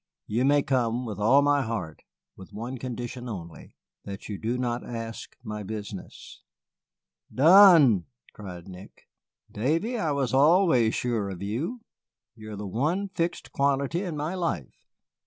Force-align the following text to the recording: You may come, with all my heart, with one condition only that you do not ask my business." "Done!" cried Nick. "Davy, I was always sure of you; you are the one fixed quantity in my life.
You 0.25 0.45
may 0.45 0.63
come, 0.63 1.05
with 1.05 1.19
all 1.19 1.43
my 1.43 1.61
heart, 1.61 2.01
with 2.35 2.53
one 2.53 2.79
condition 2.79 3.29
only 3.29 3.75
that 4.03 4.27
you 4.29 4.39
do 4.39 4.57
not 4.57 4.83
ask 4.83 5.37
my 5.43 5.61
business." 5.61 6.41
"Done!" 7.31 8.07
cried 8.33 8.67
Nick. 8.67 9.07
"Davy, 9.51 9.99
I 9.99 10.09
was 10.13 10.33
always 10.33 10.95
sure 10.95 11.29
of 11.29 11.43
you; 11.43 11.81
you 12.33 12.51
are 12.51 12.55
the 12.57 12.65
one 12.65 13.09
fixed 13.09 13.51
quantity 13.51 14.01
in 14.01 14.17
my 14.17 14.33
life. 14.33 14.87